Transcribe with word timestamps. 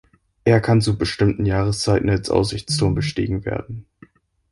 Er 0.45 0.61
kann 0.61 0.81
zu 0.81 0.97
bestimmten 0.97 1.45
Jahreszeiten 1.45 2.09
als 2.09 2.31
Aussichtsturm 2.31 2.95
bestiegen 2.95 3.45
werden. 3.45 3.85